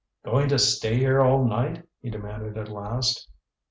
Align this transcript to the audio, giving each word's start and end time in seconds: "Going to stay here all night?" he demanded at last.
"Going 0.25 0.49
to 0.49 0.57
stay 0.57 0.97
here 0.97 1.21
all 1.21 1.45
night?" 1.45 1.83
he 1.99 2.09
demanded 2.09 2.57
at 2.57 2.69
last. 2.69 3.29